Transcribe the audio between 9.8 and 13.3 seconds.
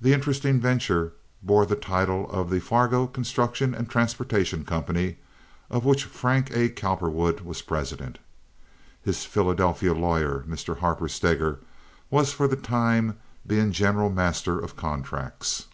lawyer, Mr. Harper Steger, was for the time